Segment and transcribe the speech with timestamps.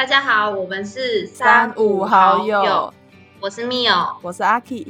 [0.00, 2.90] 大家好，我们是三五好友，
[3.38, 4.86] 我是 Mio，我是阿 K。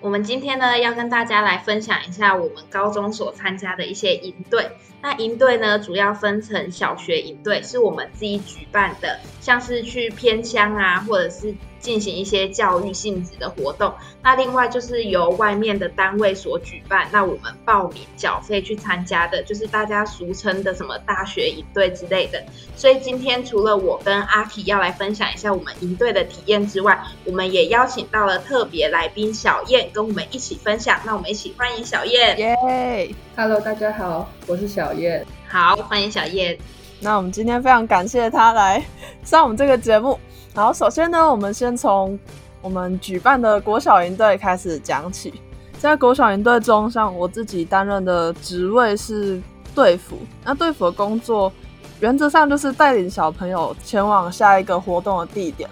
[0.00, 4.68] 我们今天呢，要跟大家来分享一下我们高中所参加的一些营队。
[5.00, 13.92] 那营队呢，主要分成小学营队，是我们自己举办的，像是去偏乡啊，或者是进行一些教育性质的活动。
[14.22, 22.42] 那另外就是由外面的单位所举办，那我们报名缴费去参加的，就是大家俗称的什么大学营队之类的。
[22.76, 31.00] 所以今天除了我跟阿 K 要来分享一下我们营队的体验之外，我们也邀请到了特别来宾小燕跟我们一起分享。
[31.04, 32.38] 那我们一起欢迎小燕。
[32.38, 35.24] 耶，Hello，大家好，我是小燕。
[35.48, 36.58] 好，欢迎小燕。
[37.00, 38.84] 那我们今天非常感谢他来
[39.24, 40.18] 上我们这个节目。
[40.54, 42.18] 然后首先呢，我们先从
[42.60, 45.34] 我们举办的国小营队开始讲起。
[45.78, 49.40] 在国小营队中，像我自己担任的职位是
[49.76, 50.16] 队服。
[50.44, 51.52] 那队服的工作
[52.00, 55.70] 原则上就是带领小朋友前往下一个活动的地点，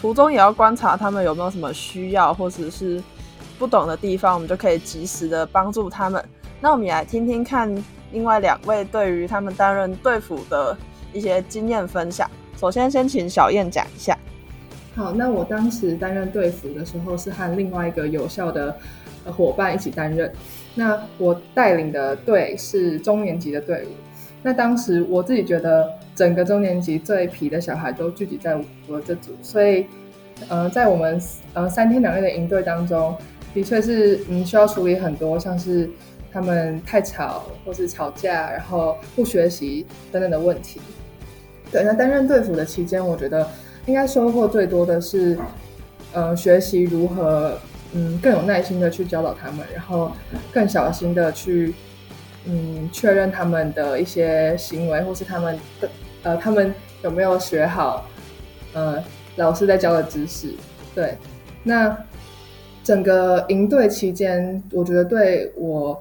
[0.00, 3.02] 途中也要观察他们有没有什么需要或者是
[3.58, 6.24] 不懂的地方，我们就可以及时的帮助他们。
[6.58, 7.70] 那我们也来听听看
[8.12, 10.76] 另外两位对于他们担任队服的
[11.12, 12.30] 一些经验分享。
[12.56, 14.16] 首先，先请小燕讲一下。
[14.94, 18.76] 好，那我当时担任队服的时候，是和另外一个有效的
[19.24, 20.30] 伙伴一起担任。
[20.74, 23.88] 那我带领的队是中年级的队伍。
[24.42, 28.54] 那当时我自己觉得，整个中年级最皮的小孩都聚集在
[28.86, 29.86] 我这组，所以，
[30.48, 31.20] 呃，在我们
[31.54, 33.16] 呃三天两夜的营队当中，
[33.54, 35.88] 的确是嗯需要处理很多像是
[36.32, 40.80] 他们太吵或是吵架，然后不学习等等的问题。
[41.70, 43.46] 对，那担任队服的期间，我觉得。
[43.86, 45.36] 应该收获最多的是，
[46.12, 47.58] 呃，学习如何，
[47.92, 50.12] 嗯，更有耐心的去教导他们，然后
[50.52, 51.74] 更小心的去，
[52.44, 55.90] 嗯，确认他们的一些行为，或是他们的，
[56.22, 58.06] 呃，他们有没有学好，
[58.72, 59.02] 呃，
[59.34, 60.54] 老师在教的知识。
[60.94, 61.18] 对，
[61.64, 61.98] 那
[62.84, 66.00] 整个营队期间，我觉得对我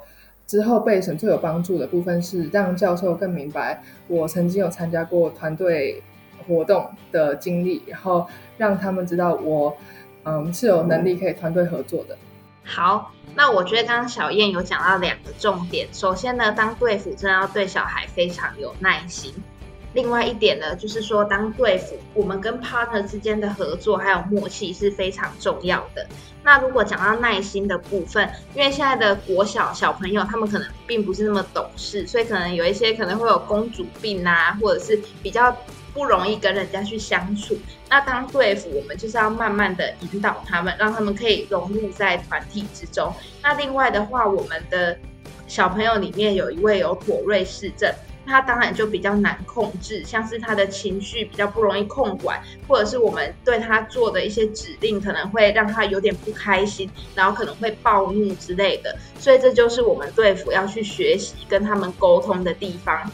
[0.52, 6.04] 之后被审最有帮助的部分是让教授更明白我曾经有参加过团队。
[6.48, 9.78] 活动的经历，然后让他们知道我，
[10.24, 12.18] 嗯，是有能力可以团队合作的。
[12.64, 15.88] 好，那我觉得刚刚小燕有讲到两个重点。
[15.92, 19.32] 首先呢，当队服真的要对小孩非常有耐心。
[19.94, 26.08] 另外一点呢，就是说当对付，我们跟 partner 之间的合作还有默契是非常重要的。
[26.44, 35.56] 那如果讲到耐心的部分，因为现在的国小小朋友他们可能并不是那么懂事，所以可能有一些可能会有公主病啊，或者是比较。
[35.94, 37.54] 不容易跟人家去相处，
[37.90, 43.14] 那当对付，我们就是要慢慢的引导他们，让他们可以融入在团体之中。
[43.44, 44.98] 那另外的话，我们的
[45.48, 47.94] 小朋友里面有一位有妥瑞氏症，
[48.26, 58.98] 他当然就比较难控制，像是他的情绪比较不容易控管，或者是我们对他做的一些指令，可能会让他有点不开心，然后可能会暴怒之类的。
[59.20, 63.10] 所以这就是我们对付要去学习跟他们沟通的地方。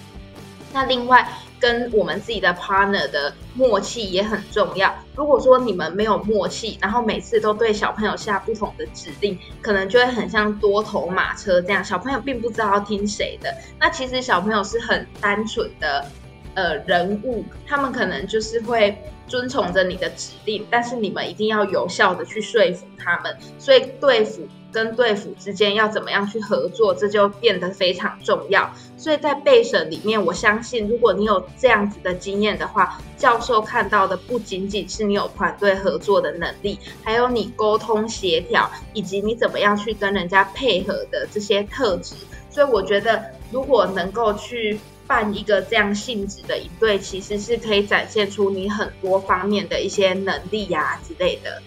[0.73, 1.28] 那另外。
[1.59, 4.94] 跟我们自己的 partner 的默契也很重要。
[5.16, 13.53] 如果说你们没有默契，然后每次都对小朋友下不同的指令，可能就会很像多头马车这样，小朋友并不知道要听谁的。
[13.79, 16.06] 那其实小朋友是很单纯的
[16.53, 18.97] 呃人物，他们可能就是会
[19.28, 23.35] 遵从着你的指令，但是你们一定要有效的去说服他们。
[23.57, 24.47] 所以对付。
[24.72, 28.70] 跟队服之间要怎么样去合作，这就变得非常重要。
[28.98, 42.16] 所以在备审里面，我相信如果你有这样子的经验的话，教授看到的不仅仅是你有团队合作的能力，还有你沟通协调，以及你怎么样去跟人家配合的这些特质。
[42.50, 51.62] 所以我觉得，如果能够去办一个这样性质的一对，其实是可以展现出你很多方面的一些能力呀之类的。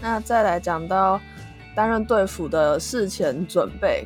[0.00, 1.20] 那再来讲到。
[1.76, 4.04] 担任队服的事前准备，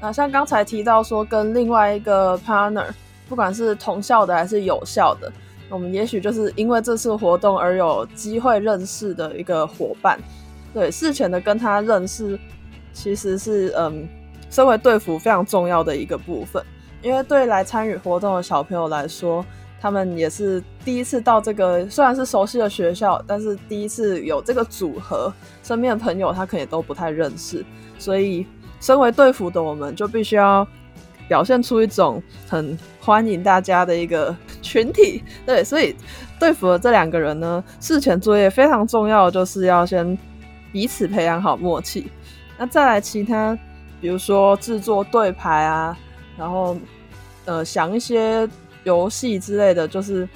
[0.00, 2.86] 那像刚才提到说，跟另外一个 partner，
[3.28, 5.30] 不管是同校的还是有效的，
[5.68, 10.18] 我们也许就是因为这次活动而有机会认识的一个伙伴。
[10.72, 12.38] 对，事前的跟他认识，
[12.94, 14.08] 其实是嗯，
[14.48, 16.64] 身为队服非常重要的一个部分，
[17.02, 19.44] 因为对来参与活动的小朋友来说。
[19.80, 25.32] 他们也是第一次到这个，虽然是熟悉的学校，但是第一次有这个组合，
[25.62, 27.64] 身边的朋友他可能也都不太认识，
[27.98, 28.46] 所以
[28.78, 30.68] 身为队服的我们就必须要
[31.26, 35.24] 表现出一种很欢迎大家的一个群体。
[35.46, 35.96] 对，所以
[36.38, 40.18] 队服的这两个人呢，事前作业非常重要，就是要先
[40.70, 42.10] 彼此培养好默契。
[42.58, 43.58] 那再来其他，
[43.98, 45.96] 比如说制作队牌啊，
[46.36, 46.76] 然后
[47.46, 48.46] 呃想一些。
[48.84, 50.28] 游戏之类的就是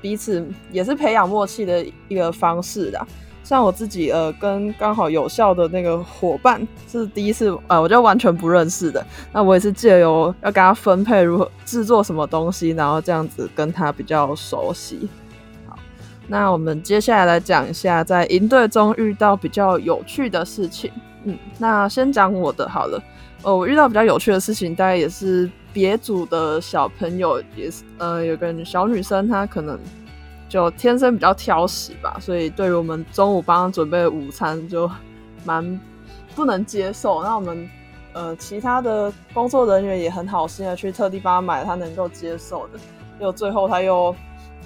[0.00, 3.06] 彼此也是培养默契的一个方式啦。
[3.42, 9.06] 像我自己，呃，跟刚好有效的那个伙伴是第一次，呃，我就完全不认识的。
[9.34, 15.06] 那我也是借由要跟他分配如何制作什么东西，然后这样子跟他比较熟悉。
[15.68, 15.78] 好，
[16.26, 20.90] 那我们接下来来讲一下在营队中遇到比较有趣的事情。
[21.24, 22.98] 嗯，那先讲我的好了。
[23.42, 29.78] 呃，我遇到比较有趣的事情，大概也是别组的小朋友，也是呃，有个小女生，她可能。
[30.46, 34.88] 就天生比较挑食吧，所以对于我们中午帮她准备午餐就
[35.44, 35.80] 蛮
[36.36, 37.24] 不能接受。
[37.24, 37.68] 那我们
[38.12, 42.78] 呃其他的工作人员也很好心的去特地帮她买她能够接受的，
[43.18, 44.14] 又最后她又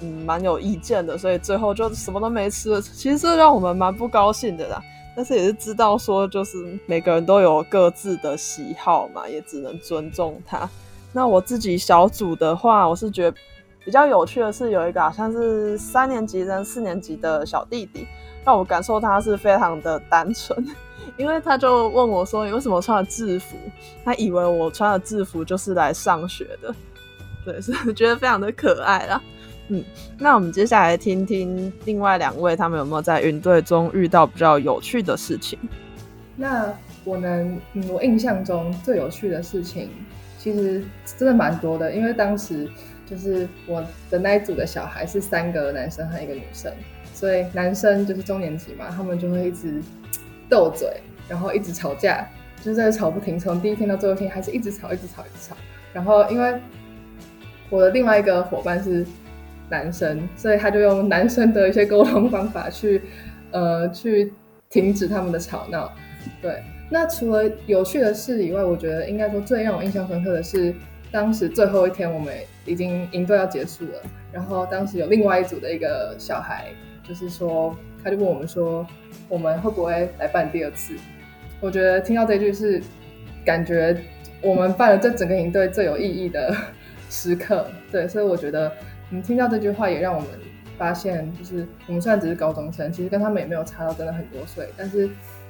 [0.01, 2.79] 嗯蛮有意见的，所以最后就什么都没吃。
[2.81, 4.83] 其实这让我们蛮不高兴的啦，
[5.15, 10.69] 但是也是知道说就是每个人都有各自的喜好嘛，也只能尊重他。
[11.11, 13.37] 那我自己小组的话，我是觉得。
[13.85, 18.05] 比较有趣的是，有一个好像是三年级跟四年级的小弟弟，
[18.45, 20.63] 让我感受他是非常的单纯，
[21.17, 23.55] 因为他就问我说：“你为什么穿了制服？”
[24.05, 26.75] 他以为我穿了制服就是来上学的，
[27.43, 29.19] 对，所以觉得非常的可爱啦。
[29.69, 29.83] 嗯，
[30.19, 35.57] 那我们接下来听听另外两位他们有没有在云队中遇到比较有趣的事情。
[36.35, 36.71] 那
[37.05, 39.89] 我能，嗯，我印象中最有趣的事情
[40.39, 42.67] 其实真的蛮多的，因为当时。
[43.09, 46.71] 就是我的那一组的小孩是三个男生和一个女生，
[47.11, 49.81] 所以男生就是中年级嘛，他们就会一直
[50.47, 50.87] 斗嘴，
[51.27, 52.23] 然后一直吵架，
[52.57, 55.57] 就是在吵不停，从第一天到最后一天还是一直吵，一直吵，一直吵。
[55.91, 56.61] 然后因为
[57.71, 59.03] 我的另外一个伙伴是
[59.71, 63.01] 男生，所以他就用男生的一些沟通方法去
[63.49, 64.31] 呃去
[64.69, 65.91] 停止他们的吵闹。
[66.43, 70.73] 对，那除了有趣的事以外，我觉得应该说最让我印象深刻的是。
[71.11, 72.31] 当时最后一天，我们
[72.65, 73.93] 已经营队要结束了。
[74.31, 76.67] 然后当时有另外一组的一个小孩，
[77.01, 78.85] 就是说，他就问我们说，
[79.27, 80.93] 我们会不会来办第二次？
[81.61, 82.79] 我觉得听到这句是
[83.43, 83.99] 感觉
[84.39, 86.55] 我们办了这整个营队最有意义的
[87.09, 87.65] 时刻。
[87.91, 88.71] 对，所以我觉得，
[89.09, 90.29] 嗯，听到这句话也让我们
[90.77, 95.09] 发现，就是我们虽然只是高中生，其实跟他们也没有差到真的很多岁，但是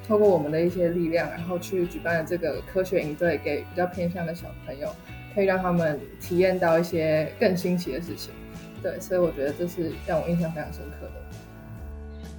[0.10, 4.90] 透过我们的一些力量，然后去举办了这个科学营队，给比较偏向的小朋友。
[5.36, 8.34] 可以让他们体验到一些更新奇的事情，
[8.82, 11.14] 对，所以我觉得这是让我印象非常深刻的。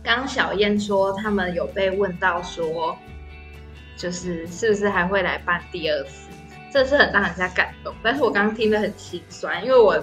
[0.02, 2.98] 刚小燕说他们有被问到说，
[3.96, 6.28] 就是是不是还会来办第二次，
[6.72, 7.94] 这是很让人家感动。
[8.02, 9.96] 但是我刚刚听得很心酸，因为我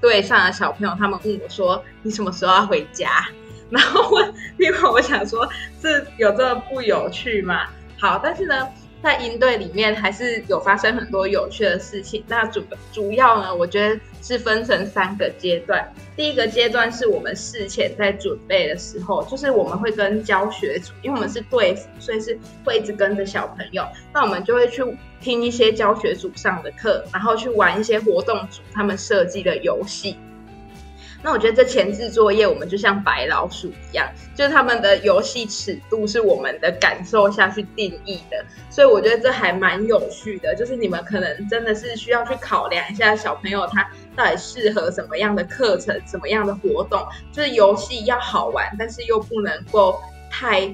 [0.00, 3.28] 对上的小朋友他们问我说：“你什么时候要回家？”
[3.70, 4.22] 然后我
[4.58, 5.48] 因为我想说，
[5.82, 7.66] 这有这么不有趣吗？
[7.98, 8.68] 好，但是呢。
[9.02, 12.24] 在营队里面还是有发生很多有趣的事情。
[12.26, 15.86] 那主主要呢，我觉得是分成三个阶段。
[16.16, 23.86] 第一个阶段是我们事前在准备的时候，就是我们会跟教学组，因为我们是队服，所以是会一直跟着小朋友。
[24.12, 24.82] 那我们就会去
[25.20, 30.16] 听一些教学组上的课，然后去玩一些活动组他们设计的游戏。
[31.26, 40.54] 那我觉得这前置作业，我们就像白老鼠一样，就是他们的游戏尺度是我们的感受下去定义的，所以我觉得这还蛮有趣的。
[40.54, 50.00] 就是你们可能真的是需要去考量一下小朋友他到底适合什么样的课程、什么样的活动，就是游戏要好玩，但是又不能够
[50.30, 50.72] 太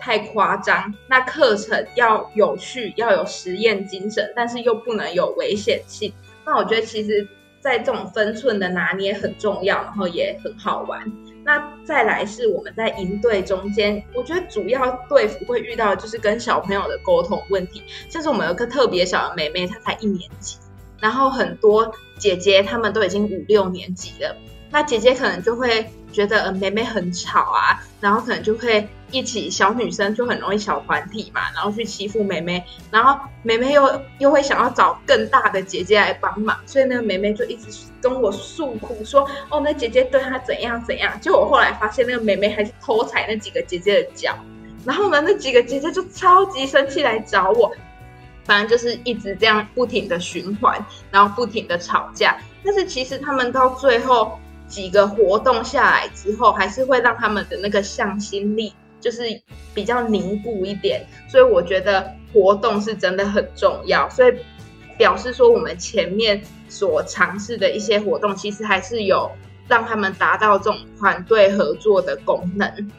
[0.00, 6.10] 太夸张；那课程要有趣，要有实验精神，但是又不能有危险性。
[6.46, 7.28] 那我觉得其实。
[7.66, 11.02] 在这种分寸的拿捏很重要，然后也很好玩。
[11.44, 17.82] 那再来是我们在营队中间，我觉得主要对付会遇到就是跟小朋友的沟通问题。
[18.08, 20.58] 像是我们有个特别小的妹妹，她才一年级，
[21.00, 24.36] 然后很多姐姐她们都已经五六年级了。
[24.70, 37.66] 那姐姐可能就会觉得，呃，妹妹很吵啊，然后可能就会一起小女生就很容易小团体嘛，然后去欺负妹妹，然后妹妹又又会想要找更大的姐姐来帮忙，所以那个妹妹就一直
[38.00, 41.18] 跟我诉苦说，哦，那姐姐对她怎样怎样。
[41.20, 44.36] 就我后来发现，那个妹妹还是偷踩那几个姐姐的脚，
[44.84, 47.70] 然后呢，那几个姐姐就超级生气来找我，
[48.44, 52.36] 反正就是一直这样不停的循环，然后不停的吵架。
[52.64, 54.38] 但是其实他们到最后。
[54.68, 59.22] 几个活动下来之后，还是会让他们的那个向心力就是
[59.72, 64.08] 比较凝固一点，所以我觉得活动是真的很重要。
[64.10, 64.34] 所以
[64.98, 69.30] 表示说，我们前面所尝试的一些活动，其实还是有
[69.68, 72.90] 让他们达到这种团队合作的功能。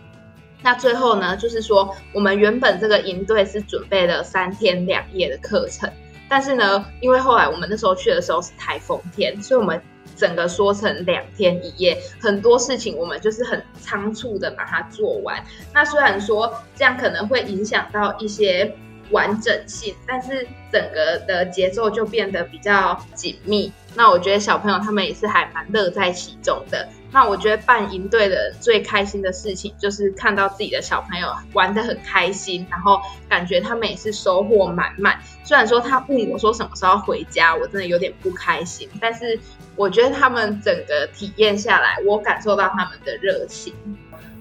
[0.62, 5.92] 那最后呢，就是说我们原本这个营队是准备了三天两夜的课程，
[6.30, 9.82] 但是呢，因为后来我们那时候去的时候是台风天，所以我们。
[10.18, 15.42] 整个说成两天一夜，很多事情我们就是很仓促的把它做完。
[15.74, 18.76] 那虽然说这样可能会影响到一些
[19.12, 23.72] 完整性，但是整个的节奏就变得比较紧密。
[23.96, 26.88] 那我觉得小朋友他们也是还蛮乐在其中的。
[27.10, 33.00] 那我觉得办营队的最开心的事情就是看到自己的小朋友玩得很开心，然后
[33.30, 35.18] 感觉他们也是收获满满。
[35.44, 39.40] 虽然说他问我说什么时候回家，我真的有点不开心，但是
[39.78, 43.74] 我觉得他们整个体验下来，我感受到他们的热情。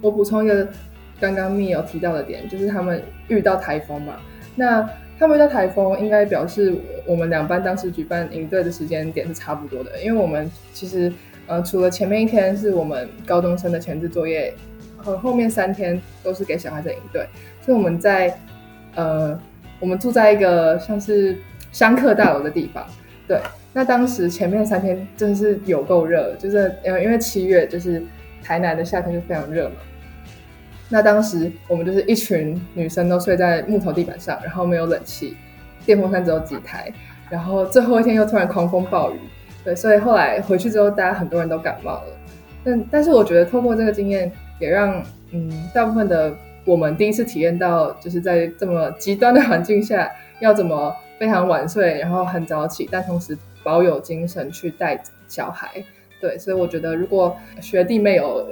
[0.03, 0.69] 我补充一个
[1.21, 4.17] 刚刚蜜有提到的点，就是他们遇到台风嘛。
[4.57, 4.87] 那
[5.19, 11.13] 他们遇到台风，应该表示我们两班当时举办营队的时间点是差不多的，因为我们其实。
[11.47, 14.53] 呃，除了前面一天是我们高中生的前置作业，
[14.97, 17.27] 和后面三天都是给小孩子营队，
[17.61, 18.37] 所以我们在
[18.95, 19.39] 呃，
[19.79, 21.39] 我们住在一个像是
[21.71, 22.85] 商客大楼的地方。
[23.29, 23.41] 对，
[23.73, 28.03] 那当时前面三天真的是有够热，就是呃，因为七月就是
[28.43, 29.77] 台南的夏天就非常热嘛。
[30.89, 35.37] 那当时我们就是一群女生都睡在木头地板上，然后没有冷气，
[35.85, 36.93] 电风扇只有几台，
[37.29, 39.19] 然后最后一天又突然狂风暴雨。
[39.67, 42.05] 对，所以后来回去之后，大家很多人都感冒了。
[42.63, 44.31] 但但是我觉得，透过这个经验，
[44.61, 46.33] 也让嗯大部分的
[46.65, 50.09] 我们第一次体验到，就是在这么极端的环境下，
[50.39, 55.69] 要怎么非常晚睡，然后很早起，但同时保有精神去带小孩。
[56.21, 58.49] 对，所以我觉得，如果学弟妹有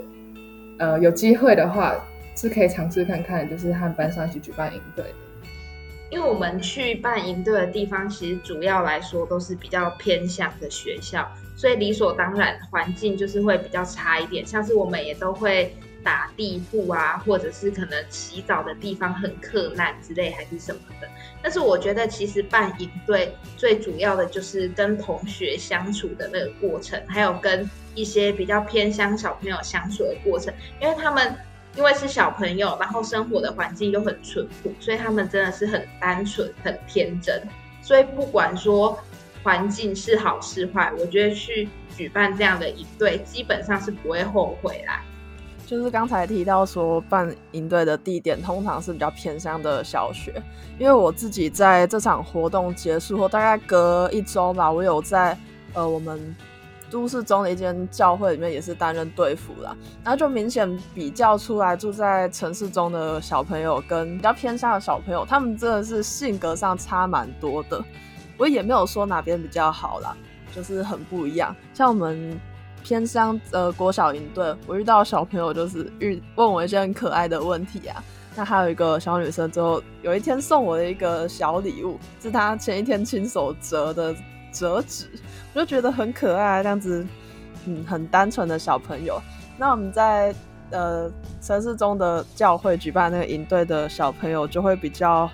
[0.81, 1.95] 呃有机会的话，
[2.35, 5.05] 是可以尝试看看，就是和班上一起举办营队。
[6.15, 14.47] 因为我们去办营队的地方，其实主要来说都是比较偏向的学校，所以理所当然环境就是会比较差一点。
[14.47, 21.09] 像是我们也都会打地铺啊，或者是可能洗澡的地方很客难之类，还是什么的。
[21.43, 31.37] 但是我觉得其实办营队最主要的就是跟同学相处的那个过程，还有跟一些比较偏乡小朋友相处的过程，因为他们。
[31.77, 37.43] 因为是小朋友，然后生活的环境又很淳朴，所以他们真的是很单纯、很天真。
[37.83, 38.97] 所以不管说
[39.43, 45.03] 环境是好是坏，我觉得去举办这样的营队，基本上是不会后悔啦。
[45.67, 50.33] 就是刚才提到说办营队的地点通常是比较偏向的小学，
[50.79, 55.37] 因为我自己在这场活动结束后，大概隔一周吧，我有在
[55.73, 56.35] 呃我们。
[56.91, 67.83] 都市中的一间教会里面也是担任队服啦，然后就明显比较出来住在城市中的小朋友跟比较偏乡的小朋友，他们真的是性格上差蛮多的。
[68.37, 70.17] 我也没有说哪边比较好啦，
[70.55, 71.55] 就是很不一样。
[71.73, 72.39] 像我们
[72.83, 78.03] 偏乡呃国小营队，我遇到小朋友就是遇问我一些很可爱的问题啊。
[78.37, 84.13] 那还有一个小女生，之后有一天送我的一个小礼物，是她前一天亲手折的
[84.55, 85.11] 折纸。
[85.53, 87.07] 我就觉得很可爱，这样子，
[87.67, 89.21] 嗯，很单纯的小朋友。
[89.59, 90.35] 那我们在
[90.71, 95.29] 呃城市中的教会举办那个营队的小朋友，就会比较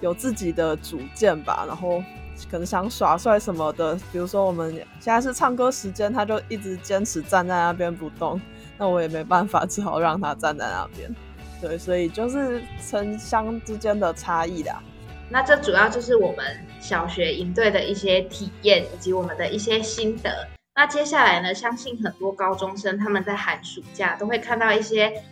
[0.00, 2.02] 有自己的主见吧，然后
[2.50, 3.94] 可能想耍帅什么的。
[4.10, 8.40] 比如说我们现在是唱歌时间，他就一直坚持站在那边不动，
[8.76, 11.14] 那我也没办法，只好让他站在那边。
[11.60, 14.82] 对，所以就是城乡之间的差异啦。
[15.30, 16.44] 那这主要就是我们
[16.80, 20.46] 小学营队的一些体验，以及我们的一些心得。
[20.76, 25.22] 那接下来呢，相信很多高中生他们在寒暑假都会看到一些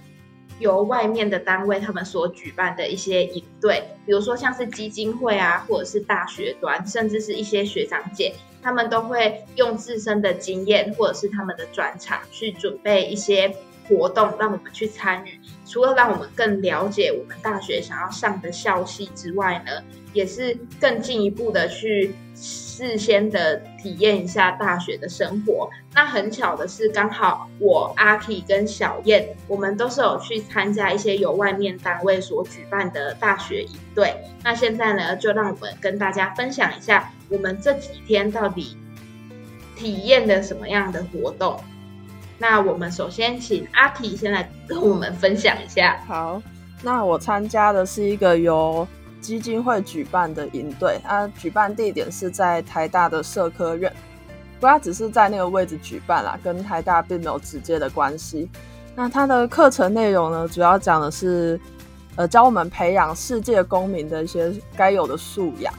[0.59, 13.55] 由外面的单位他们所举办的一些营队，比如说像是基金会啊，或者是大学端，甚至是一些学长姐，他们都会用自身的经验或者是他们的专长去准备一些。
[13.89, 25.69] 活动让我们去参与，除了让我们更了解我们大学想要上的校系之外呢，也是更进一步的去事先的体验一下大学的生活。
[25.95, 34.15] 那很巧的是，刚好我阿 K 跟小燕，我们都是有去参加一些由外面单位所举办的大学营队。
[34.43, 38.77] 那现在呢，就让我们跟大家分享一下，我们这几天到底
[39.77, 41.61] 体验的什么样的活动。
[42.43, 45.97] 那我们首先请阿提先来跟我们分享一下。
[46.09, 46.43] 好，
[46.83, 48.85] 那我参加的是一个由
[49.21, 53.89] 基金会举办的营队，它举办地点是在台大的社科院，
[54.59, 58.51] 不过它只是在那个位置举办啦，跟台大并没有直接的关系。
[58.97, 61.61] 那它的课程内容呢，主要讲的是，
[62.17, 65.73] 呃，教我们培养世界公民的一些该有的素养。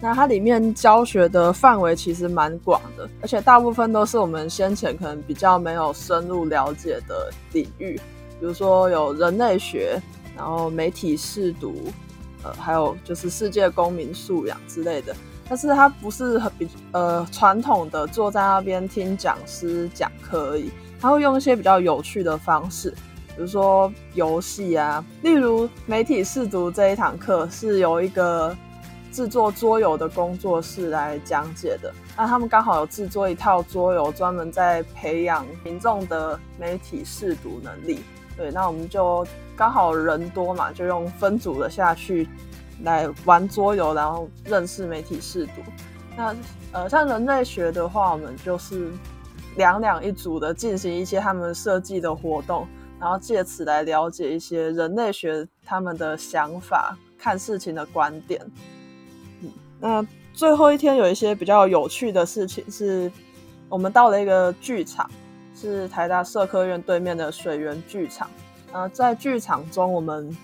[0.00, 8.00] 那它里面教学的范围其实蛮广的，而且大部分都是我们先前可能比较没有深入了解的领域，
[8.40, 10.00] 比如说有人类学，
[10.34, 11.92] 然后媒体试读，
[12.42, 15.14] 呃，还有就是世界公民素养之类的。
[15.46, 22.90] 但是它不是很比呃传统的坐在那边听讲师讲课而已，他会用一些比较有趣的方式，
[23.34, 28.56] 比如说游戏啊，例如媒体试读这一堂课是由一个
[29.12, 38.02] 制作桌游的工作室来讲解的，那他们刚好有制作一套桌游，专门在培养民众的媒体试读能力。
[38.36, 39.26] 对，那我们就
[39.56, 42.28] 刚好人多嘛，就用分组的下去
[42.84, 45.62] 来玩桌游，然后认识媒体试读。
[46.16, 46.34] 那
[46.72, 48.90] 呃，像人类学的话，我们就是
[49.56, 52.66] 两两一组的进行一些他们设计的活动，
[53.00, 58.40] 然后借此来了解一些人类学他们的想法、看事情的观点。
[59.80, 63.10] 那最后一天有一些比较有趣的事情，是
[63.68, 65.10] 我们到了一个剧场。
[65.52, 68.30] 是台大社科院对面的水源剧场。
[68.72, 70.34] 呃，在剧场中，我们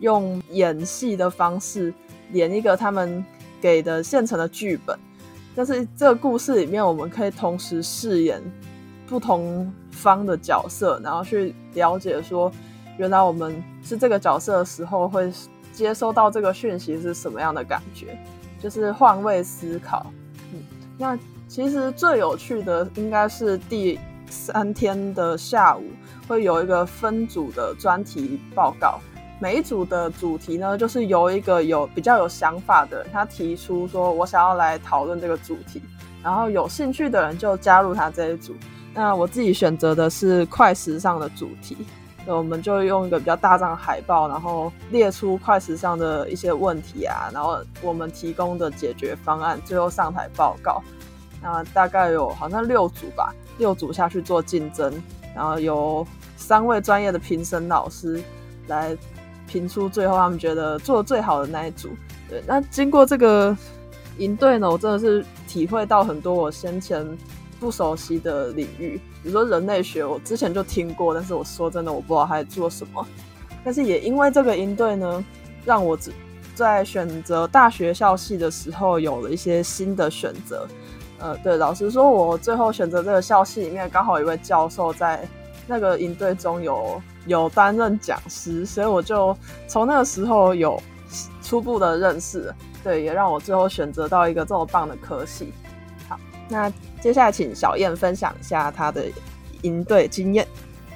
[0.00, 1.94] 用演戏的方式
[2.32, 3.24] 演一个他们
[3.58, 4.98] 给的现成的剧本。
[5.54, 8.42] 但是这个故事里面，我们可以同时饰演
[9.06, 12.52] 不同方的角色，然后去了解说，
[12.98, 15.32] 原来我们是这个角色的时候，会
[15.72, 18.18] 接收到这个讯息是什么样的感觉，
[18.60, 20.06] 就是换位思考。
[20.52, 20.60] 嗯，
[20.98, 23.98] 那其实最有趣的应该是第。
[24.28, 25.84] 三天的下午
[26.26, 28.98] 会有一个分组的专题报告，
[29.38, 35.80] 每一组的主题呢，就是由一个有比较有想法的人，他提出说我想要来讨论这个主题，
[36.24, 38.52] 然后有兴趣的人就加入他这一组。
[38.92, 41.76] 那我自己选择的是快时尚的主题，
[42.26, 50.82] 我们就用一个比较大张的海报，然后列出快时尚的一些问题啊，然后我们提供的解决方案，最后上台报告。
[51.42, 53.34] 那大概有好像六组吧。
[53.58, 54.92] 六组下去做竞争，
[55.34, 56.06] 然后由
[56.36, 58.22] 三位专业的评审老师
[58.66, 58.94] 来
[59.46, 61.88] 评出最后他们觉得做的最好的那一组。
[62.28, 63.56] 对，那经过这个
[64.18, 67.02] 营队呢，我真的是体会到很多我先前
[67.58, 73.06] 不熟悉的领域，比如说人类学，我之前就听过，但是我说真的，我不知道他在做什么。
[73.64, 75.24] 但是也因为这个营队呢，
[75.64, 75.98] 让我
[76.54, 80.66] 在选择大学校系的时候有了一些新的选择。
[81.18, 85.26] 呃，对，老实说，我最后选择这个校系里面，刚好一位教授在
[85.66, 90.80] 那个营队中有有担任讲师，所以我就从那个时候有
[91.42, 95.52] 初步的认识，对，也让我最后选择到一个这么棒的科系。
[96.08, 99.04] 好，那接下来请小燕分享一下她的
[99.62, 100.46] 营队经验。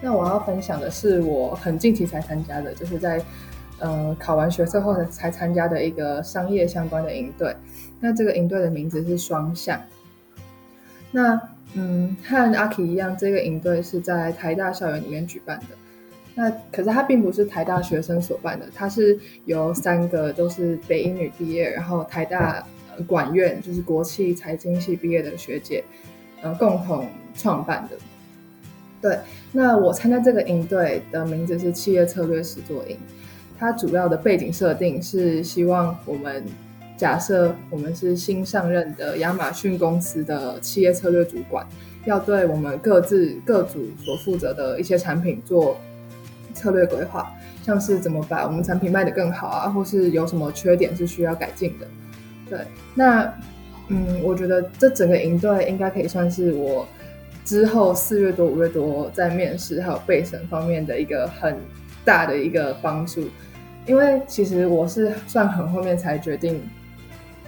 [0.01, 3.23] 那我要分享的是我很近期才参加的，就是在
[3.79, 7.55] 呃考完学测后才才参加的一个商业相关的营队。
[8.01, 9.81] 那这个营队的名字是双向。
[11.11, 11.41] 那
[11.75, 15.67] 嗯，和阿 K 一样，这个营队是在台大校园里面举办的。
[16.35, 22.65] 那可是它并不是台大学生所办的，它是由三个都是北英女毕业，然后台大
[23.05, 25.85] 管院就是国企财经系毕业的学姐，
[26.43, 27.97] 呃，共同创办的。
[29.01, 29.19] 对，
[29.53, 32.97] 那我参加这个营队的名字是企业策略实作营，
[33.59, 36.45] 它主要的背景设定是希望我们。
[36.99, 41.67] 假设我们是新上任的亚马逊公司的企业策略主管，
[42.05, 45.79] 要对我们各自各组所负责的一些产品做
[46.53, 47.33] 策略规划，
[47.63, 51.89] 像是怎么把我们产品卖得更好啊，或是有什么缺点是需要改进的。
[52.51, 52.59] 对，
[52.95, 53.33] 那
[53.89, 56.87] 嗯，我觉得这整个营队应该可以算是我
[57.45, 61.57] 之后四月多五月多在面试还有备审方面的一个很
[62.05, 63.27] 大的一个帮助，
[63.87, 66.61] 因为其实我是算很后面才决定。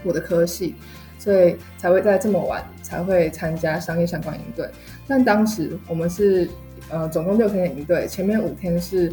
[0.05, 0.75] 我的科系，
[1.17, 4.69] 所以才会在这么晚才会参加商业相关营队。
[5.07, 6.49] 但当时我们是
[6.91, 9.12] 呃总共六天的营队，前面五天是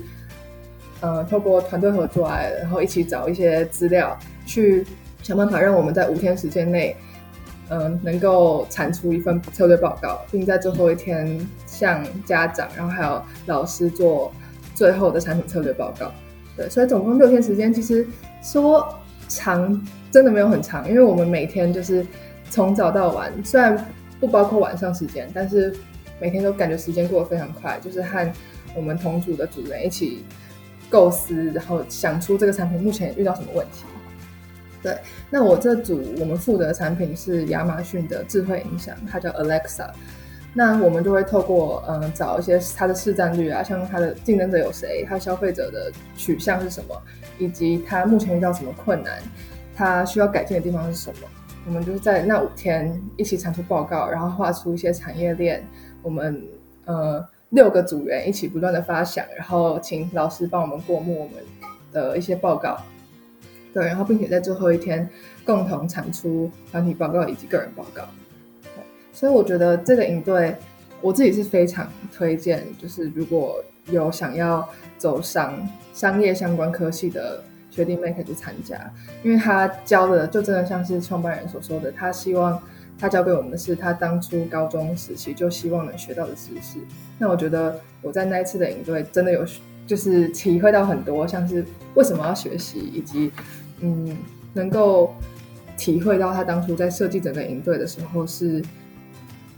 [0.99, 4.83] 呃透过团队合作来，然后一起找一些资料，去
[5.29, 6.95] 想办法让我们在五天时间内，
[7.69, 14.33] 嗯能够产出一份策略报告，并在最后一天向家长，然后还有老师做
[14.73, 16.11] 最后的产品策略报告。
[16.57, 18.07] 对，所以总共六天时间，其实
[18.41, 19.79] 说长。
[20.11, 22.03] 真的没有很长，因为我们每天就是
[22.49, 23.85] 从早到晚，虽然
[24.19, 25.71] 不包括晚上时间，但是
[26.19, 27.79] 每天都感觉时间过得非常快。
[27.79, 28.27] 就是和
[28.75, 30.25] 我们同组的组员一起
[30.89, 33.83] 构思，然后想出这个产品目前遇到什么问题。
[34.81, 34.97] 对，
[35.29, 39.89] 那我这组我们负责的产品是亚马逊的智慧音响，它叫 Alexa。
[40.53, 46.99] 那我们就会透过嗯找一些它的市占率啊，像它的竞争者有谁，它消费者的取向是什么，
[47.37, 49.21] 以及它目前遇到什么困难。
[49.75, 51.27] 它需要改进的地方是什么？
[51.67, 55.63] 我们就是在那五天一起产出报告，然后画出一些产业链。
[56.01, 56.41] 我们
[56.85, 61.43] 呃六个组员一起不断的发想，然后请老师帮我们过目我们
[61.91, 62.77] 的一些报告。
[63.73, 65.07] 对，然后并且在最后一天
[65.45, 68.03] 共同产出团体报告以及个人报告。
[68.63, 70.55] 对，所以我觉得这个营队
[71.01, 75.55] 我自己是非常推荐，就是如果有想要走上
[75.93, 78.91] 商业相关科系的学弟妹可以去参加，
[79.23, 82.61] 因为他教的就真的像是创办人所说的，他希望
[82.99, 86.79] 他教给我们的是他当初高中时期就希望能学到的知识。
[87.17, 89.45] 那我觉得我在那一次的营队真的有
[89.89, 93.31] 就是体会到很多，像是为什么要学习，以及
[93.79, 94.15] 嗯
[94.53, 95.15] 能够
[95.75, 98.63] 体会到他当初在设计整个营队的时候是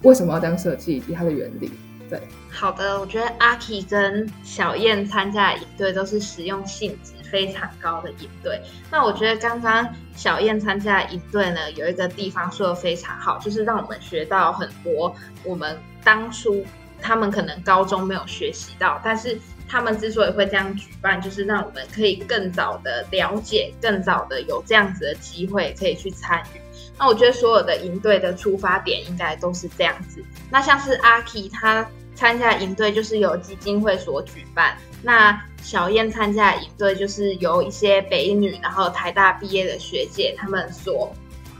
[0.03, 1.69] 为什么要当设计以及它的原理。
[2.09, 2.17] 对，
[2.49, 8.61] 好的，我觉得阿 K 跟小燕参加的营队都是实用性质非常高的营队。
[8.89, 15.13] 那我觉得刚刚小燕参加的营队呢，有一个地方说的非常好，就是让我们学到很多
[15.43, 16.63] 我们当初
[17.01, 19.39] 他们可能高中没有学习到，但是
[19.71, 26.59] 他们之所以会这样举办，就是让我们可以更早的了解，更早的有这样子的机会可以去参与。
[26.99, 30.21] 那我觉得所有的营队的出发点应该都是这样子。
[30.49, 31.87] 那像是阿 K 他。
[32.13, 41.11] 参加营队就是由基金会所举办，那小燕参加营队就是由一些北女，然后台大毕业的学姐他们所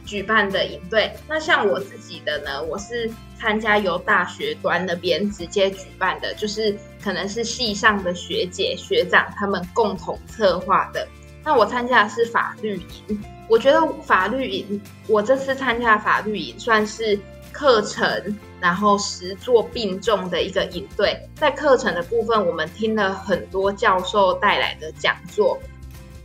[0.06, 1.12] 举办的营队。
[1.28, 3.10] 那像我自己的呢，我是
[3.42, 11.08] 参加由大学端那边直接举办的，就是可能是系上的学姐学长他们共同策划的。
[11.44, 17.20] 那我参加的是法律营，我觉得法律营，我这次参加法律营算是
[17.52, 18.38] 课程。
[18.62, 25.60] 然后实作并重的一个营队，在课程的部分，我们听了很多教授带来的讲座，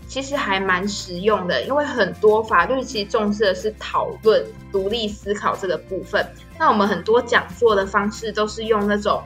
[0.07, 1.63] 其实还蛮实用的。
[1.65, 6.27] 因为很多法律其实重视的是讨论、独立思考这个部分。
[6.59, 9.23] 那我们很多讲座的方式都是用那种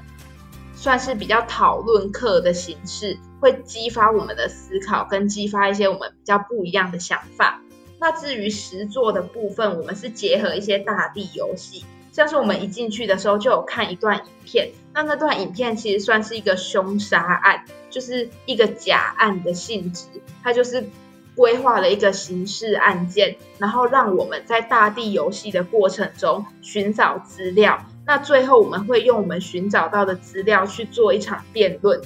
[0.74, 7.60] 算是比较讨论课的形式，会激发我们的思考，跟激发一些我们比较不一样的想法。
[8.00, 11.84] 那至于实作的部分，我们是结合一些大地游戏。
[12.12, 20.06] 像是我们一进去的时候就有看一段影片，那那段影片其实算是一个凶杀案，就是一个假案的性质，
[20.42, 20.88] 它就是
[21.36, 32.00] 规划了一个刑事案件，然后让我们在大地游戏的过程中寻找资料，那最后我们会用我们寻找到的资料去做一场辩论，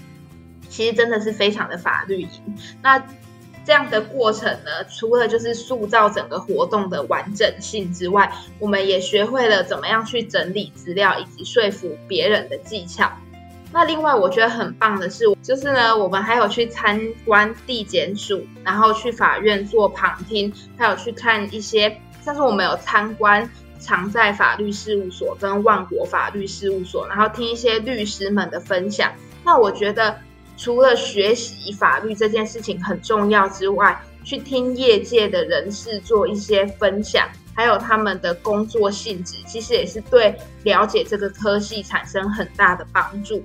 [0.69, 2.29] 其实真的是非常的法律营。
[2.83, 3.03] 那
[3.65, 13.11] 这样的过程呢，除了就是塑造整个活动的完整性之外，我们也学会了怎么样去整理资料以及说服别人的技巧。
[13.73, 23.51] 那另外我觉得很棒的是，就是呢，我们还有去参观地检署，然后去法院做旁听，还有去看一些，像是我们有参观
[23.81, 29.11] 常在法律事务所跟万国法律事务所，然后听一些律师们的分享。
[29.43, 30.17] 那我觉得。
[30.57, 43.43] 除了学习法律这件事情很重要之外，去听业界的人士做一些分享，还有他们的工作性质，其实也是对了解这个科系产生很大的帮助。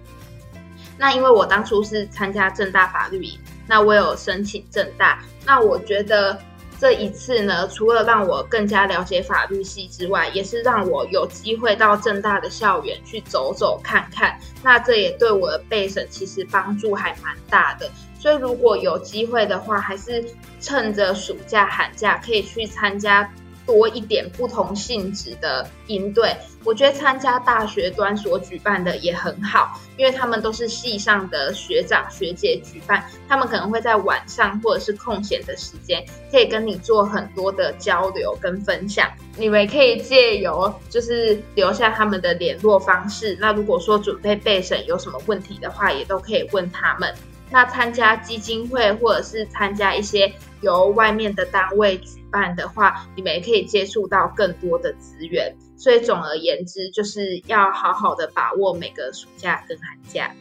[0.97, 6.39] 那因为我当初是参加正大法律营，那我有申请正大，那我觉得。
[6.79, 14.39] 这一次呢，除了让我更加了解法律系之外，也是让我有机会到正大的校园去走走看看。
[14.63, 17.91] 那这也对我的备审其实帮助还蛮大的。
[18.17, 20.23] 所以如果有机会的话，还是
[20.61, 23.29] 趁着暑假寒假可以去参加。
[23.69, 39.07] 多一点不同性质的营队，我觉得参加大学端所举办的也很好，因为他们都是系上的学长学姐举办，他们可能会在晚上或者是空闲的时间，可以跟你做很多的交流跟分享。
[39.37, 47.13] 你们可以借由就是留下他们的联络方式，那如果说准备备审有什么问题的话，也都可以问他们。
[47.51, 51.99] 那参加基金会或者是参加一些由外面的单位
[52.31, 55.55] 办的话，你们也可以接触到更多的资源。
[55.77, 60.31] 所以总而言之，就是要好好的把握每个暑假跟寒假。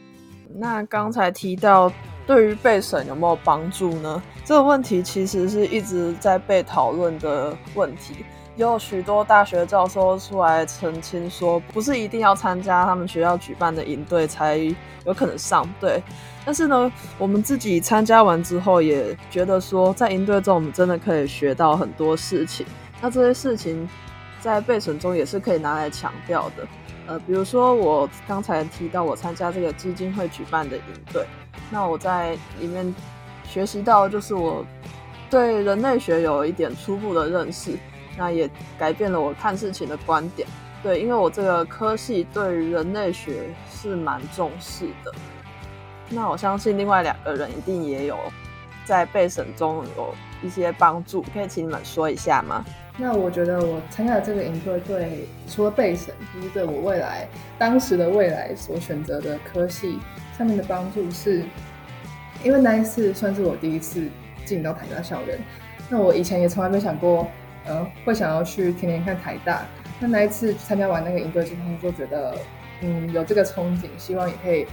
[0.55, 1.93] 那刚才提到
[2.27, 4.23] 对于备审有没有帮助呢？
[4.45, 8.25] 这个问题其实是一直在被讨论的问题。
[8.57, 14.57] 有许多大学教授出来澄清说，不是一定要参加他们学校举办的营队才
[15.05, 16.03] 有可能上队。
[16.49, 22.65] 但是呢，我们自己参加完之后，也觉得说，在营队中我们真的可以学到很多事情。
[23.03, 23.87] 那这些事情
[24.41, 26.67] 在备审中也是可以拿来强调的。
[27.07, 30.83] 呃，比如说我刚才提到我参加这个基金会举办的营
[31.13, 31.27] 队，
[31.71, 32.95] 那我在里面
[33.47, 34.65] 学习到就是我
[35.29, 37.73] 对人类学有一点初步的认识。
[38.17, 40.49] 那也改变了我看事情的观点，
[40.83, 45.13] 对，因为我这个科系对于人类学是蛮重视的。
[46.11, 48.19] 那我相信另外两个人一定也有
[48.85, 52.65] 在备审中有一些帮助，可以请你们说一下吗？
[52.97, 60.01] 那我觉得我参加的这个营队，对除了备审，就是对我未来当时的未来所选择的科系
[60.37, 61.45] 上面的帮助是，
[62.43, 64.09] 因为那一次算是我第一次
[64.45, 65.39] 进到台大校园。
[65.89, 67.29] 那我以前也从来没想过，
[67.67, 69.63] 呃，会想要去天天看台大。
[70.01, 72.37] 那那一次参加完那个营队之后，就觉得，
[72.81, 74.67] 嗯，有这个憧憬，希望也可以，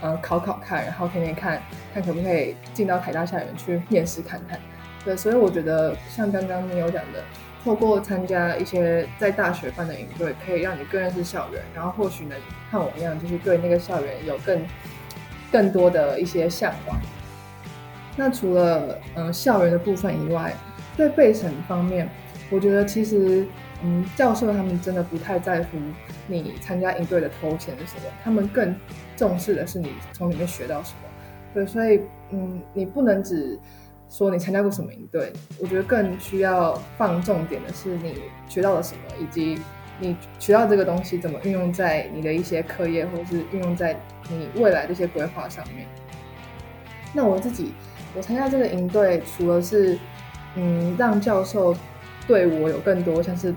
[0.00, 1.60] 呃，考考看，然后天天看
[1.94, 4.58] 看可不可以进到台大校园去面试看看。
[5.04, 7.22] 对，所以我觉得像刚刚你有讲的，
[7.64, 12.36] 透过参加一些在大学办的营队，可以让你更认识校园，然后或许能
[12.70, 14.60] 像我一样，就是对那个校园有更
[15.50, 16.98] 更多的一些向往。
[18.16, 20.52] 那除了嗯校园的部分以外，
[20.96, 22.08] 对备审方面，
[22.50, 23.46] 我觉得其实
[23.82, 25.78] 嗯教授他们真的不太在乎
[26.26, 28.74] 你参加营队的头衔是什么，他们更
[29.16, 30.98] 重视的是你从里面学到什么。
[31.54, 32.00] 对，所以
[32.30, 33.58] 嗯你不能只
[34.08, 39.58] 说你参加过什么营队，我觉得更需要放重点的是你学到了什么，以及
[39.98, 43.96] 你学到这个东西怎么运用在你的一些课业，或者是运用在
[44.28, 45.86] 你未来这些规划上面。
[47.12, 47.72] 那我自己。
[48.14, 49.98] 我参加这个营队，除了是，
[50.54, 51.76] 嗯，让教授
[52.26, 53.54] 对我有更多像是，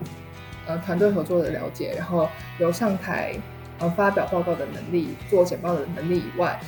[0.68, 2.28] 呃，团队合作的了解，然后
[2.60, 3.34] 有上台，
[3.80, 6.60] 呃，发表报告的能力，做简报的能力以外，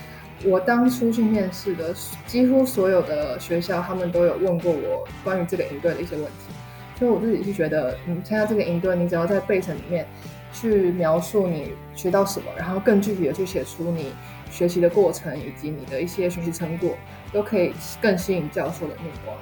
[0.44, 1.94] 我当初去面试的
[2.26, 6.54] 几乎所有的学校，他们都有问过我关于这个营队的一些问题，
[6.98, 10.08] 所以我自己是觉得，嗯，参加这个营队，你只要在背程里面
[10.54, 14.14] 去描述你学到什么，然后更具体的去写出你
[14.50, 16.96] 学习的过程以及你的一些学习成果。
[17.34, 17.72] 都可以
[18.02, 19.38] 更吸引教授的目光。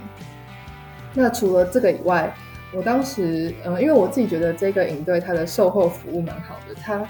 [1.16, 2.32] 那除了这个以外，
[2.72, 7.04] 我当时呃，因为我自己觉得这个营队它的售后服务蛮好的，他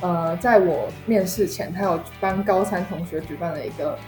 [0.00, 3.98] 呃，在我面试前，他有帮高三同学举办了一个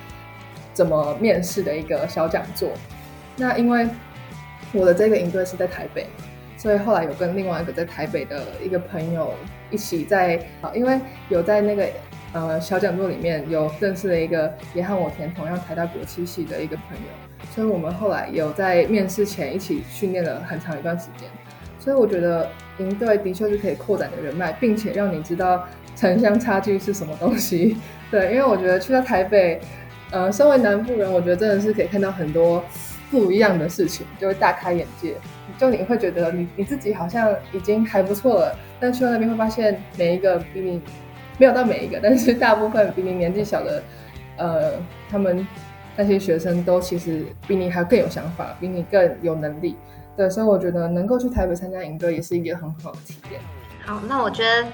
[0.72, 2.70] 怎么面试的一个小讲座。
[3.36, 3.88] 那因为
[4.72, 6.06] 我的这个营队是在台北，
[6.56, 9.32] 所以后来有跟另外一个在台北的一个朋友
[9.70, 11.86] 一起在啊，因为有在那个。
[12.32, 21.30] 呃，小讲座里面有认识了一个也和我填同样台大国际系的一个朋友，所以我们后来有在面试前一起训练了很长一段时间。
[21.86, 27.76] 所以我觉得营队的确是可以扩展的人脉，并且让你知道城乡差距是什么东西。
[28.10, 29.60] 对，因为我觉得去到台北，
[30.10, 32.60] 呃，身为南部人，我觉得真的是可以看到很多
[33.08, 35.14] 不一样的事情，就会大开眼界。
[35.56, 40.82] 就你会觉得你你自己好像已经还不错了，但去到那边会发现每一个比你。
[41.38, 43.82] 没有到每一个，但是大部分比你年纪小的，
[44.38, 44.72] 呃，
[45.10, 45.46] 他们
[45.94, 49.76] 那些学生都其实比你还更有想法，比你更有能力。
[50.16, 53.40] 对，所以我觉得能够去台北参加营队也是一个很好的体验。
[53.84, 54.66] 好，那我觉得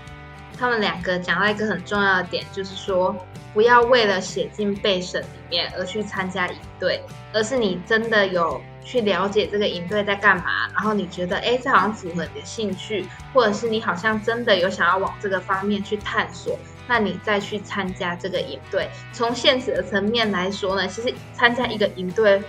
[0.59, 3.15] 他们两个讲到一个很重要的点，就是说
[3.53, 7.03] 不要为了写进备审里面而去参加营队，
[7.33, 8.61] 而是你真的有。
[8.85, 18.91] 去了解这个营队在干嘛，然后你觉得，哎，这好像符合你的兴趣，或者是你好像真的有想要往这个方面去探索，那你再去参加这个营队。
[19.13, 22.43] 从现实的层面来说呢，其实参加一个营队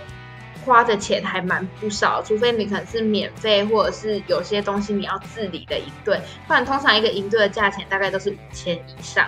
[0.64, 9.26] 花的钱还蛮不少，除非你可能是免费，或者是有些东西你要自理的营队，不然通常一个营队的价钱大概都是五千以上，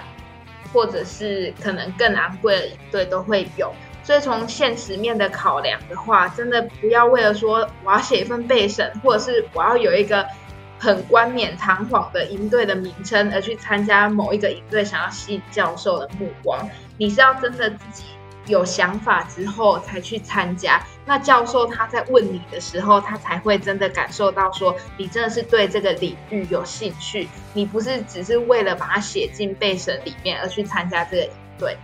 [0.73, 3.73] 或者是可能更昂贵的营队都会有。
[4.03, 10.25] 所以从现实面的考量的话，真的不要为了说我要写一份备审，或者是我要有一个
[10.79, 16.69] 很冠冕堂皇的营队的名称而去参加某一个营队，想要吸引教授的目光。
[16.99, 18.05] 你是要真的自己
[18.47, 31.77] 有想法之后才去参加，那教授他在问你的时候，他才会真的感受到说你真的是对这个领域有兴趣，你不是只是为了把它写进备审里面而去参加这个营队。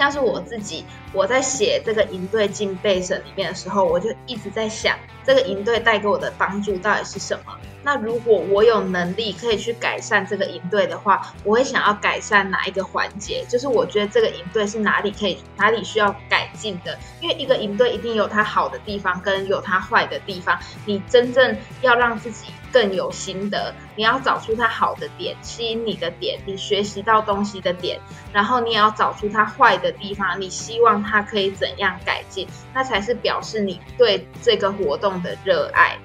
[0.00, 0.82] 像是我自己，
[1.12, 7.52] 我在写这个营队进备审里面的时候，我就一直在想，这个营队带给我的帮助到底是什么？
[7.82, 13.44] 那如果我有能力可以去改善这个营队的话，我会想要改善哪一个环节？
[13.46, 16.98] 就是我觉得这个营队是哪里可以，哪里需要改进的？
[17.20, 20.58] 因为一个营队一定有它好的地方，跟有它坏的地方。
[20.86, 22.46] 你真正要让自己。
[22.72, 27.98] 更有心得，你要找出它好的点，吸引你的点，你学习到东西的点，
[28.32, 35.98] 然后你也要找出它坏的地方，你希望它可以怎样改进，那才是表示你对这个活动的热爱。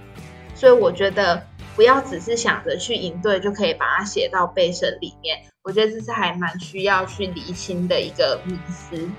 [0.54, 9.10] 所以我觉得不要只是想着去应对就可以把它写到背审里面，我觉得这是还蛮需要去厘清的一个迷思。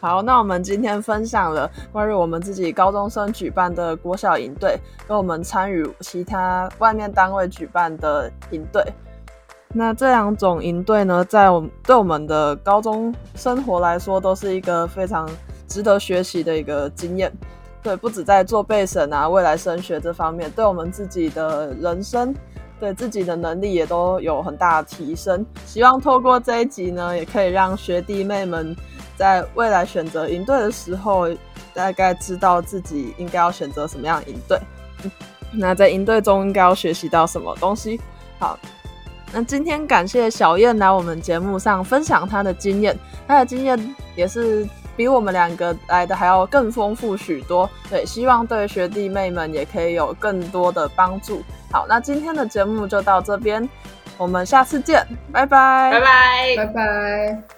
[0.00, 4.78] 好，那我们今天分享了关于我们自己高中生举办的国小营队，
[5.08, 8.84] 跟我们参与其他外面单位举办的营队。
[9.72, 15.28] 那这两种营队呢，在我们对我们的高中生活来说，都是一个非常。
[15.68, 17.30] 值得学习的一个经验。
[17.82, 22.32] 对，不止在做备审啊、未来升学这方面，对我们自己的人生、
[22.78, 25.44] 对自己的能力也都有很大的提升。
[25.66, 28.76] 希望透过这一集呢，也可以让学弟妹们
[29.16, 31.28] 在未来选择营队的时候，
[31.74, 34.58] 大概知道自己应该要选择什么样营队。
[35.52, 38.00] 那在营队中应该要学习到什么东西？
[38.38, 38.58] 好，
[39.32, 44.68] 那今天感谢小燕来我们节目上分享她的经验，她的经验也是。
[44.96, 51.42] 比我们两个来的还要更丰富许多，对，希望对学弟妹们也可以有更多的帮助。
[51.70, 53.68] 好，那今天的节目就到这边，
[54.16, 57.55] 我们下次见，拜拜，拜拜，拜拜。